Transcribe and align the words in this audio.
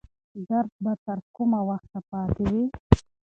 درد 0.49 0.71
به 0.83 0.93
تر 1.05 1.19
کومه 1.35 1.59
وخته 1.69 1.99
پاتې 2.09 2.43
وي؟ 2.51 2.63